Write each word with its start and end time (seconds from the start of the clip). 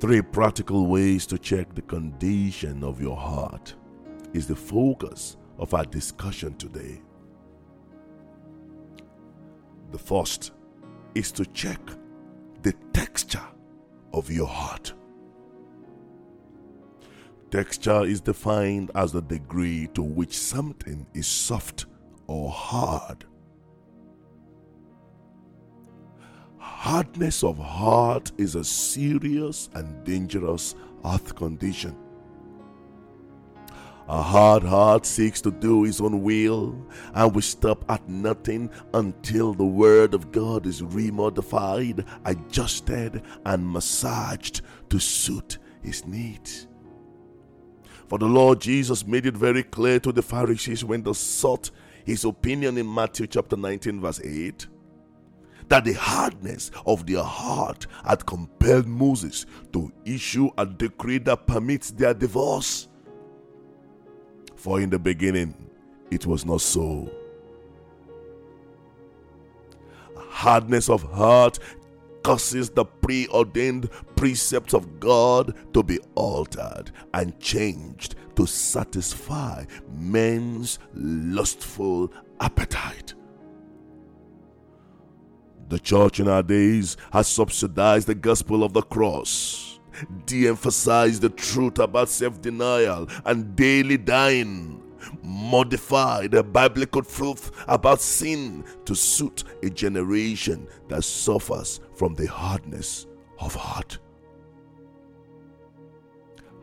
Three 0.00 0.22
practical 0.22 0.86
ways 0.86 1.26
to 1.26 1.38
check 1.38 1.74
the 1.74 1.82
condition 1.82 2.84
of 2.84 3.00
your 3.00 3.16
heart 3.16 3.74
is 4.32 4.46
the 4.46 4.54
focus 4.54 5.36
of 5.58 5.74
our 5.74 5.84
discussion 5.84 6.54
today. 6.54 7.02
The 9.90 9.98
first 9.98 10.52
is 11.16 11.32
to 11.32 11.44
check 11.46 11.80
the 12.62 12.74
texture 12.92 13.42
of 14.12 14.30
your 14.30 14.46
heart. 14.46 14.92
Texture 17.50 18.04
is 18.04 18.20
defined 18.20 18.92
as 18.94 19.10
the 19.10 19.22
degree 19.22 19.88
to 19.94 20.02
which 20.02 20.38
something 20.38 21.08
is 21.12 21.26
soft 21.26 21.86
or 22.28 22.52
hard. 22.52 23.24
Hardness 26.88 27.44
of 27.44 27.58
heart 27.58 28.32
is 28.38 28.54
a 28.54 28.64
serious 28.64 29.68
and 29.74 30.02
dangerous 30.04 30.74
health 31.02 31.34
condition. 31.36 31.94
A 34.08 34.22
hard 34.22 34.62
heart 34.62 35.04
seeks 35.04 35.42
to 35.42 35.50
do 35.50 35.82
his 35.82 36.00
own 36.00 36.22
will 36.22 36.82
and 37.12 37.34
will 37.34 37.42
stop 37.42 37.84
at 37.90 38.08
nothing 38.08 38.70
until 38.94 39.52
the 39.52 39.66
word 39.66 40.14
of 40.14 40.32
God 40.32 40.64
is 40.64 40.80
remodified, 40.80 42.06
adjusted, 42.24 43.22
and 43.44 43.70
massaged 43.70 44.62
to 44.88 44.98
suit 44.98 45.58
his 45.82 46.06
needs. 46.06 46.68
For 48.06 48.18
the 48.18 48.24
Lord 48.24 48.62
Jesus 48.62 49.06
made 49.06 49.26
it 49.26 49.36
very 49.36 49.62
clear 49.62 50.00
to 50.00 50.10
the 50.10 50.22
Pharisees 50.22 50.86
when 50.86 51.02
they 51.02 51.12
sought 51.12 51.70
his 52.06 52.24
opinion 52.24 52.78
in 52.78 52.94
Matthew 52.94 53.26
chapter 53.26 53.58
19, 53.58 54.00
verse 54.00 54.22
8 54.24 54.68
that 55.68 55.84
the 55.84 55.92
hardness 55.92 56.70
of 56.86 57.06
their 57.06 57.22
heart 57.22 57.86
had 58.04 58.24
compelled 58.26 58.86
Moses 58.86 59.46
to 59.72 59.92
issue 60.04 60.50
a 60.58 60.66
decree 60.66 61.18
that 61.18 61.46
permits 61.46 61.90
their 61.90 62.14
divorce. 62.14 62.88
For 64.56 64.80
in 64.80 64.90
the 64.90 64.98
beginning, 64.98 65.54
it 66.10 66.26
was 66.26 66.44
not 66.44 66.60
so. 66.60 67.10
Hardness 70.16 70.88
of 70.88 71.02
heart 71.02 71.58
causes 72.22 72.70
the 72.70 72.84
preordained 72.84 73.88
precepts 74.16 74.74
of 74.74 75.00
God 75.00 75.54
to 75.72 75.82
be 75.82 75.98
altered 76.14 76.90
and 77.14 77.38
changed 77.40 78.16
to 78.36 78.46
satisfy 78.46 79.64
men's 79.98 80.78
lustful 80.94 82.12
appetite. 82.40 83.14
The 85.68 85.78
church 85.78 86.18
in 86.18 86.28
our 86.28 86.42
days 86.42 86.96
has 87.12 87.28
subsidized 87.28 88.06
the 88.06 88.14
gospel 88.14 88.64
of 88.64 88.72
the 88.72 88.80
cross, 88.80 89.78
de 90.24 90.48
emphasized 90.48 91.20
the 91.20 91.28
truth 91.28 91.78
about 91.78 92.08
self 92.08 92.40
denial 92.40 93.06
and 93.26 93.54
daily 93.54 93.98
dying, 93.98 94.82
modified 95.22 96.30
the 96.30 96.42
biblical 96.42 97.02
truth 97.02 97.50
about 97.68 98.00
sin 98.00 98.64
to 98.86 98.94
suit 98.94 99.44
a 99.62 99.68
generation 99.68 100.66
that 100.88 101.04
suffers 101.04 101.80
from 101.94 102.14
the 102.14 102.26
hardness 102.26 103.06
of 103.38 103.54
heart. 103.54 103.98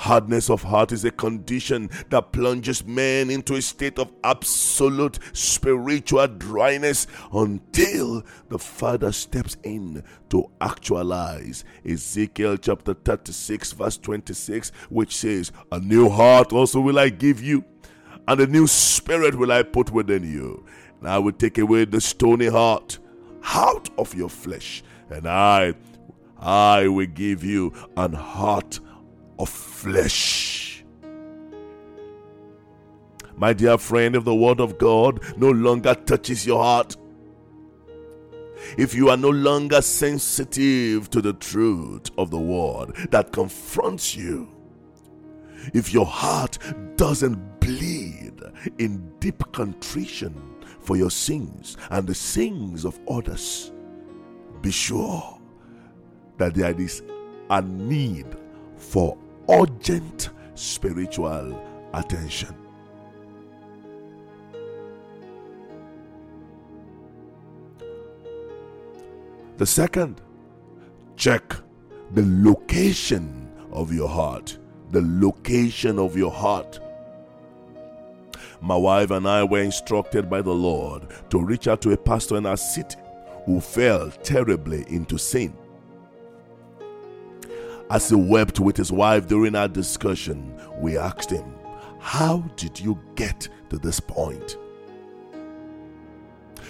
Hardness 0.00 0.48
of 0.48 0.62
heart 0.62 0.92
is 0.92 1.04
a 1.04 1.10
condition 1.10 1.90
that 2.08 2.32
plunges 2.32 2.86
men 2.86 3.28
into 3.28 3.56
a 3.56 3.60
state 3.60 3.98
of 3.98 4.10
absolute 4.24 5.18
spiritual 5.34 6.26
dryness 6.26 7.06
until 7.34 8.24
the 8.48 8.58
Father 8.58 9.12
steps 9.12 9.58
in 9.62 10.02
to 10.30 10.50
actualize 10.58 11.64
Ezekiel 11.84 12.56
chapter 12.56 12.94
36, 12.94 13.72
verse 13.72 13.98
26, 13.98 14.72
which 14.88 15.14
says, 15.14 15.52
A 15.70 15.78
new 15.78 16.08
heart 16.08 16.50
also 16.50 16.80
will 16.80 16.98
I 16.98 17.10
give 17.10 17.42
you, 17.42 17.62
and 18.26 18.40
a 18.40 18.46
new 18.46 18.66
spirit 18.66 19.34
will 19.34 19.52
I 19.52 19.62
put 19.62 19.90
within 19.90 20.22
you. 20.22 20.64
And 20.98 21.10
I 21.10 21.18
will 21.18 21.32
take 21.32 21.58
away 21.58 21.84
the 21.84 22.00
stony 22.00 22.46
heart 22.46 22.98
out 23.52 23.90
of 23.98 24.14
your 24.14 24.30
flesh, 24.30 24.82
and 25.10 25.28
I 25.28 25.74
I 26.38 26.88
will 26.88 27.06
give 27.06 27.44
you 27.44 27.74
an 27.98 28.14
heart 28.14 28.80
of 29.40 29.48
flesh. 29.48 30.84
My 33.36 33.54
dear 33.54 33.78
friend, 33.78 34.14
if 34.14 34.24
the 34.24 34.34
word 34.34 34.60
of 34.60 34.76
God 34.76 35.20
no 35.38 35.50
longer 35.50 35.94
touches 35.94 36.44
your 36.44 36.62
heart, 36.62 36.96
if 38.76 38.94
you 38.94 39.08
are 39.08 39.16
no 39.16 39.30
longer 39.30 39.80
sensitive 39.80 41.08
to 41.10 41.22
the 41.22 41.32
truth 41.32 42.10
of 42.18 42.30
the 42.30 42.38
word 42.38 42.94
that 43.10 43.32
confronts 43.32 44.14
you, 44.14 44.48
if 45.72 45.92
your 45.92 46.06
heart 46.06 46.58
doesn't 46.96 47.60
bleed 47.60 48.40
in 48.78 49.10
deep 49.20 49.42
contrition 49.52 50.34
for 50.80 50.96
your 50.96 51.10
sins 51.10 51.78
and 51.90 52.06
the 52.06 52.14
sins 52.14 52.84
of 52.84 53.00
others, 53.08 53.72
be 54.60 54.70
sure 54.70 55.40
that 56.36 56.54
there 56.54 56.78
is 56.78 57.02
a 57.48 57.62
need 57.62 58.26
for 58.76 59.16
urgent 59.48 60.30
spiritual 60.54 61.62
attention. 61.94 62.54
The 69.56 69.66
second, 69.66 70.22
check 71.16 71.54
the 72.12 72.24
location 72.26 73.50
of 73.72 73.92
your 73.92 74.08
heart. 74.08 74.56
The 74.90 75.02
location 75.04 75.98
of 75.98 76.16
your 76.16 76.30
heart. 76.30 76.80
My 78.62 78.76
wife 78.76 79.10
and 79.10 79.28
I 79.28 79.44
were 79.44 79.62
instructed 79.62 80.28
by 80.28 80.42
the 80.42 80.54
Lord 80.54 81.06
to 81.30 81.42
reach 81.42 81.68
out 81.68 81.82
to 81.82 81.92
a 81.92 81.96
pastor 81.96 82.36
in 82.36 82.46
our 82.46 82.56
city 82.56 82.96
who 83.44 83.60
fell 83.60 84.10
terribly 84.22 84.84
into 84.88 85.18
sin. 85.18 85.56
As 87.90 88.08
he 88.08 88.14
wept 88.14 88.60
with 88.60 88.76
his 88.76 88.92
wife 88.92 89.26
during 89.26 89.56
our 89.56 89.66
discussion, 89.66 90.54
we 90.78 90.96
asked 90.96 91.28
him, 91.28 91.56
How 91.98 92.38
did 92.54 92.78
you 92.78 92.96
get 93.16 93.48
to 93.68 93.78
this 93.78 93.98
point? 93.98 94.56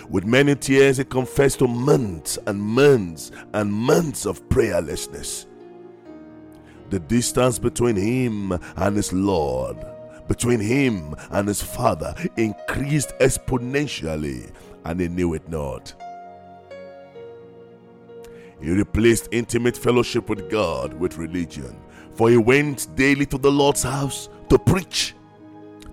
With 0.09 0.25
many 0.25 0.55
tears, 0.57 0.97
he 0.97 1.05
confessed 1.05 1.59
to 1.59 1.69
months 1.69 2.39
and 2.47 2.59
months 2.59 3.33
and 3.53 3.71
months 3.71 4.25
of 4.25 4.49
prayerlessness. 4.49 5.45
The 6.89 7.01
distance 7.01 7.59
between 7.59 7.97
him 7.97 8.59
and 8.77 8.97
his 8.97 9.13
Lord, 9.13 9.77
between 10.27 10.59
him 10.59 11.15
and 11.31 11.47
his 11.47 11.63
Father, 11.63 12.15
increased 12.39 13.13
exponentially, 13.21 14.51
and 14.87 14.99
he 14.99 15.09
knew 15.09 15.35
it 15.35 15.47
not. 15.51 15.95
He 18.61 18.71
replaced 18.71 19.29
intimate 19.33 19.77
fellowship 19.77 20.29
with 20.29 20.51
God 20.51 20.95
with 20.95 21.17
religion, 21.17 21.77
for 22.15 22.29
he 22.29 22.37
went 22.37 22.95
daily 22.95 23.27
to 23.27 23.39
the 23.39 23.51
Lord's 23.51 23.83
house 23.83 24.29
to 24.49 24.59
preach, 24.59 25.15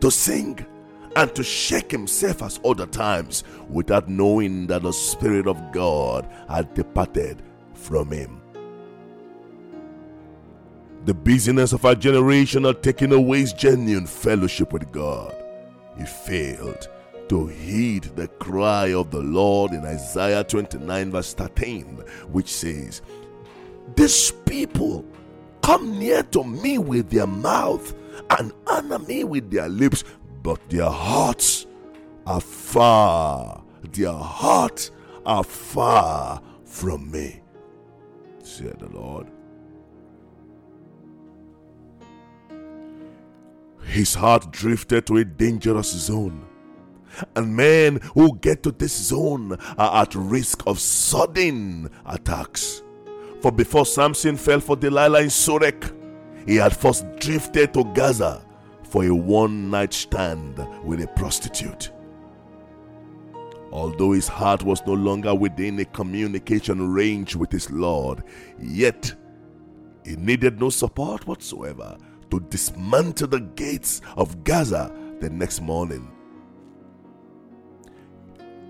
to 0.02 0.12
sing, 0.12 0.66
and 1.16 1.34
to 1.34 1.44
shake 1.44 1.92
himself 1.92 2.44
as 2.44 2.60
other 2.64 2.86
times 2.86 3.44
without 3.70 4.10
knowing 4.10 4.68
that 4.68 4.84
the 4.84 4.92
Spirit 4.92 5.48
of 5.48 5.72
God 5.72 6.30
had 6.50 6.74
departed 6.74 7.42
from 7.74 8.12
him. 8.12 8.42
The 11.06 11.14
busyness 11.14 11.72
of 11.72 11.86
our 11.86 11.96
generation 11.96 12.66
had 12.66 12.84
taken 12.84 13.14
away 13.14 13.40
his 13.40 13.54
genuine 13.54 14.08
fellowship 14.08 14.74
with 14.74 14.92
God. 14.92 15.34
He 15.98 16.06
failed 16.06 16.90
to 17.30 17.48
heed 17.48 18.04
the 18.16 18.28
cry 18.28 18.94
of 18.94 19.12
the 19.12 19.20
Lord 19.22 19.72
in 19.72 19.86
Isaiah 19.86 20.44
29, 20.44 21.12
verse 21.12 21.34
13, 21.34 22.04
which 22.32 22.52
says, 22.52 23.02
These 23.96 24.32
people 24.46 25.06
come 25.62 26.00
near 26.00 26.24
to 26.24 26.44
me 26.44 26.78
with 26.78 27.10
their 27.10 27.28
mouth 27.28 27.94
and 28.38 28.54
honor 28.66 29.00
me 29.00 29.24
with 29.24 29.52
their 29.52 29.70
lips, 29.70 30.04
but 30.44 30.60
their 30.70 30.90
hearts 30.90 31.66
are 32.26 32.42
far, 32.42 33.64
their 33.92 34.14
hearts 34.14 34.92
are 35.26 35.44
far 35.44 36.42
from 36.66 37.12
me, 37.12 37.42
said 38.44 38.80
the 38.80 38.90
Lord. 38.90 39.28
His 43.84 44.14
heart 44.14 44.52
drifted 44.52 45.06
to 45.08 45.18
a 45.18 45.26
dangerous 45.26 45.92
zone 45.92 46.46
and 47.36 47.56
men 47.56 48.00
who 48.14 48.38
get 48.38 48.64
to 48.64 48.72
this 48.72 48.96
zone 48.96 49.58
are 49.78 50.02
at 50.04 50.16
risk 50.16 50.64
of 50.68 50.80
sudden 50.80 51.90
attacks. 52.06 52.84
For 53.42 53.52
before 53.52 53.86
Samson 53.86 54.36
fell 54.38 54.60
for 54.60 54.76
Delilah 54.76 55.22
in 55.22 55.28
Sorek, 55.28 55.94
he 56.48 56.56
had 56.56 56.76
first 56.76 57.06
drifted 57.18 57.74
to 57.74 57.84
Gaza 57.94 58.44
for 58.84 59.04
a 59.04 59.14
one 59.14 59.70
night 59.70 59.94
stand 59.94 60.58
with 60.84 61.02
a 61.02 61.08
prostitute. 61.08 61.92
Although 63.72 64.14
his 64.14 64.28
heart 64.28 64.64
was 64.64 64.82
no 64.88 64.94
longer 64.94 65.36
within 65.36 65.80
a 65.80 65.86
communication 65.86 66.94
range 66.94 67.36
with 67.36 67.52
his 67.52 67.70
Lord, 67.70 68.24
yet 68.60 69.14
He 70.08 70.16
needed 70.16 70.58
no 70.58 70.70
support 70.70 71.28
whatsoever 71.28 71.98
to 72.32 72.40
dismantle 72.40 73.28
the 73.28 73.42
gates 73.42 74.00
of 74.16 74.42
Gaza 74.46 74.90
the 75.20 75.30
next 75.30 75.60
morning. 75.60 76.17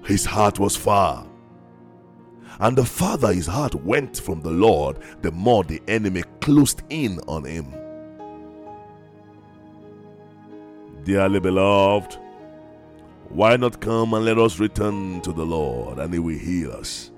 His 0.07 0.23
heart 0.23 0.57
was 0.57 0.73
far. 0.77 1.27
And 2.61 2.77
the 2.77 2.85
farther 2.85 3.33
his 3.33 3.45
heart 3.45 3.75
went 3.75 4.17
from 4.17 4.41
the 4.41 4.51
Lord, 4.51 4.99
the 5.21 5.31
more 5.31 5.65
the 5.65 5.81
enemy 5.89 6.23
closed 6.39 6.81
in 6.89 7.19
on 7.27 7.43
him. 7.43 7.73
Dearly 11.03 11.41
beloved, 11.41 12.17
why 13.27 13.57
not 13.57 13.81
come 13.81 14.13
and 14.13 14.23
let 14.23 14.39
us 14.39 14.59
return 14.59 15.19
to 15.21 15.33
the 15.33 15.45
Lord 15.45 15.99
and 15.99 16.13
He 16.13 16.19
will 16.19 16.37
heal 16.37 16.71
us? 16.71 17.11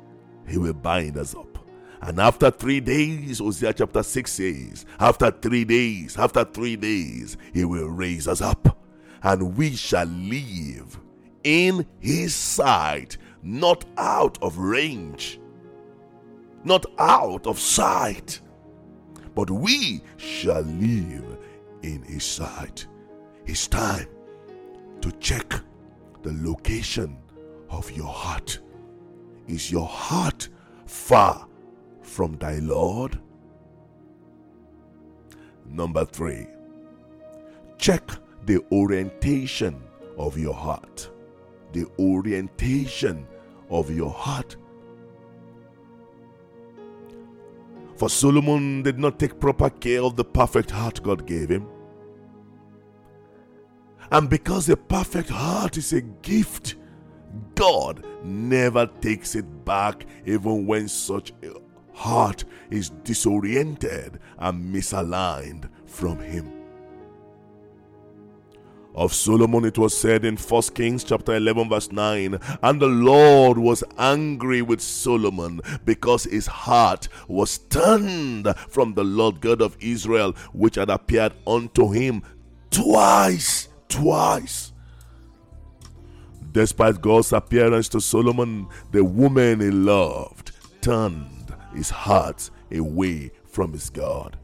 He 0.48 0.58
will 0.58 0.74
bind 0.74 1.16
us 1.16 1.36
up. 1.36 1.60
And 2.02 2.20
after 2.20 2.50
three 2.50 2.80
days, 2.80 3.38
Hosea 3.38 3.74
chapter 3.74 4.02
6 4.02 4.32
says, 4.32 4.86
after 5.00 5.30
three 5.30 5.64
days, 5.64 6.18
after 6.18 6.44
three 6.44 6.76
days, 6.76 7.38
He 7.54 7.66
will 7.66 7.88
raise 7.88 8.28
us 8.28 8.42
up, 8.42 8.80
and 9.22 9.56
we 9.58 9.76
shall 9.76 10.06
live 10.08 11.00
in 11.44 11.86
His 12.00 12.36
sight, 12.36 13.18
not 13.42 13.86
out 13.98 14.38
of 14.42 14.58
range, 14.58 15.40
not 16.64 16.86
out 16.98 17.48
of 17.48 17.60
sight, 17.60 18.42
but 19.36 19.50
we 19.50 20.02
shall 20.18 20.62
live 20.62 21.38
in 21.84 22.04
His 22.04 22.24
sight. 22.24 22.88
It's 23.46 23.68
time 23.68 24.08
to 25.02 25.12
check 25.14 25.54
the 26.22 26.34
location 26.42 27.18
of 27.70 27.90
your 27.92 28.08
heart. 28.08 28.60
Is 29.48 29.72
your 29.72 29.88
heart 29.88 30.50
far 30.86 31.48
from 32.02 32.38
thy 32.38 32.60
Lord? 32.60 33.20
Number 35.66 36.04
three, 36.04 36.48
check 37.78 38.04
the 38.46 38.60
orientation 38.72 39.82
of 40.18 40.38
your 40.38 40.54
heart. 40.54 41.10
The 41.74 41.86
orientation 42.00 43.28
of 43.70 43.90
your 43.90 44.12
heart. 44.12 44.56
For 47.96 48.10
Solomon 48.10 48.82
did 48.82 48.98
not 48.98 49.20
take 49.20 49.40
proper 49.40 49.70
care 49.70 50.02
of 50.04 50.16
the 50.16 50.24
perfect 50.24 50.72
heart 50.72 51.04
God 51.04 51.28
gave 51.28 51.50
him. 51.50 51.68
And 54.12 54.30
because 54.30 54.70
a 54.70 54.78
perfect 54.78 55.30
heart 55.30 55.78
is 55.78 55.94
a 55.94 56.02
gift, 56.02 56.76
God 57.56 58.06
never 58.24 58.88
takes 59.02 59.36
it 59.36 59.66
back, 59.66 60.06
even 60.26 60.66
when 60.66 60.88
such 60.88 61.34
a 61.44 61.52
heart 61.94 62.46
is 62.70 62.90
disoriented 63.04 64.20
and 64.38 64.74
misaligned 64.74 65.70
from 65.86 66.20
Him. 66.20 66.59
Of 69.00 69.14
Solomon 69.14 69.64
it 69.64 69.78
was 69.78 69.98
said 69.98 70.26
in 70.26 70.36
1 70.36 70.62
Kings 70.76 71.06
chapter 71.06 71.34
11 71.34 71.70
verse 71.70 71.90
9, 71.90 72.38
and 72.62 72.82
the 72.82 72.88
Lord 72.88 73.58
was 73.58 73.82
angry 73.98 74.62
with 74.62 74.82
Solomon 74.82 75.62
because 75.86 76.26
his 76.26 76.48
heart 76.48 77.08
was 77.30 77.60
turned 77.60 78.54
from 78.68 78.96
the 78.96 79.06
Lord 79.06 79.40
God 79.40 79.62
of 79.62 79.78
Israel, 79.80 80.34
which 80.52 80.76
had 80.76 80.90
appeared 80.90 81.32
unto 81.48 81.94
him 81.94 82.24
twice, 82.72 83.70
twice. 83.88 84.74
Despite 86.52 87.00
God's 87.00 87.32
appearance 87.32 87.88
to 87.90 88.02
Solomon, 88.02 88.68
the 88.92 89.06
woman 89.06 89.62
he 89.62 89.72
loved 89.72 90.52
turned 90.82 91.56
his 91.74 91.90
heart 91.90 92.50
away 92.70 93.32
from 93.46 93.72
his 93.72 93.90
God. 93.90 94.38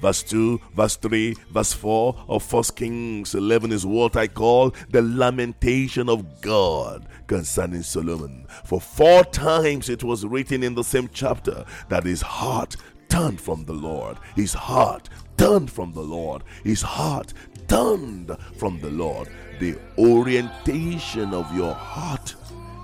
Verse 0.00 0.22
2, 0.22 0.60
verse 0.74 0.96
3, 0.96 1.34
verse 1.50 1.72
4 1.72 2.24
of 2.28 2.52
1 2.52 2.62
Kings 2.76 3.34
11 3.34 3.72
is 3.72 3.84
what 3.84 4.16
I 4.16 4.28
call 4.28 4.74
the 4.90 5.02
lamentation 5.02 6.08
of 6.08 6.40
God 6.40 7.08
concerning 7.26 7.82
Solomon. 7.82 8.46
For 8.64 8.80
four 8.80 9.24
times 9.24 9.88
it 9.88 10.04
was 10.04 10.24
written 10.24 10.62
in 10.62 10.74
the 10.74 10.84
same 10.84 11.08
chapter 11.12 11.64
that 11.88 12.04
his 12.04 12.22
heart 12.22 12.76
turned 13.08 13.40
from 13.40 13.64
the 13.64 13.72
Lord. 13.72 14.18
His 14.36 14.54
heart 14.54 15.08
turned 15.36 15.70
from 15.70 15.92
the 15.92 16.02
Lord. 16.02 16.42
His 16.64 16.82
heart 16.82 17.32
turned 17.66 18.36
from 18.56 18.80
the 18.80 18.90
Lord. 18.90 19.28
The 19.60 19.76
orientation 19.98 21.34
of 21.34 21.54
your 21.56 21.74
heart 21.74 22.34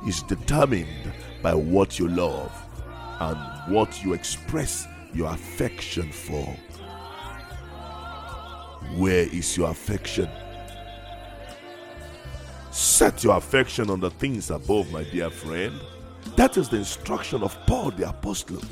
is 0.06 0.22
determined 0.22 1.12
by 1.42 1.54
what 1.54 1.98
you 1.98 2.08
love 2.08 2.52
and 3.20 3.72
what 3.72 4.02
you 4.02 4.12
express 4.12 4.88
your 5.12 5.32
affection 5.32 6.10
for. 6.10 6.56
Where 8.92 9.24
is 9.24 9.56
your 9.56 9.70
affection? 9.70 10.28
Set 12.70 13.24
your 13.24 13.36
affection 13.36 13.90
on 13.90 14.00
the 14.00 14.10
things 14.10 14.50
above, 14.50 14.90
my 14.92 15.04
dear 15.04 15.30
friend. 15.30 15.80
That 16.36 16.56
is 16.56 16.68
the 16.68 16.78
instruction 16.78 17.42
of 17.42 17.56
Paul 17.66 17.90
the 17.92 18.08
Apostle. 18.08 18.62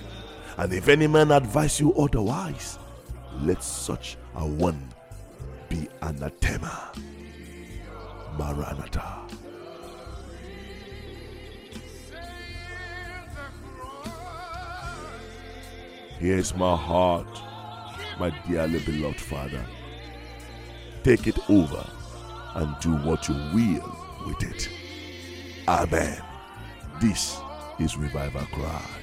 And 0.57 0.73
if 0.73 0.89
any 0.89 1.07
man 1.07 1.31
advise 1.31 1.81
you 1.81 1.95
otherwise, 1.95 2.79
let 3.41 3.63
such 3.63 4.17
a 4.35 4.47
one 4.47 4.89
be 5.69 5.89
anathema. 6.03 6.93
Maranatha. 8.39 9.21
Here's 16.19 16.55
my 16.55 16.77
heart, 16.77 17.27
my 18.19 18.31
dearly 18.49 18.79
beloved 18.81 19.21
Father. 19.21 19.65
Take 21.03 21.27
it 21.27 21.39
over 21.51 21.85
and 22.55 22.77
do 22.81 22.95
what 22.97 23.29
you 23.29 23.35
will 23.35 23.97
with 24.27 24.43
it. 24.43 24.69
Amen. 25.67 26.23
This 27.01 27.39
is 27.81 27.97
Revival 27.97 28.47
Cry. 28.53 29.02